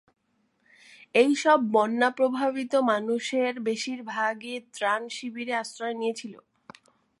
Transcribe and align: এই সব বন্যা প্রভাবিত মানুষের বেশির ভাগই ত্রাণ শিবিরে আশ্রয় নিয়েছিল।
এই 1.15 1.31
সব 1.35 1.59
বন্যা 1.73 2.09
প্রভাবিত 2.17 2.73
মানুষের 2.91 3.53
বেশির 3.67 3.99
ভাগই 4.13 4.55
ত্রাণ 4.75 5.01
শিবিরে 5.09 5.53
আশ্রয় 5.53 5.95
নিয়েছিল। 5.99 6.33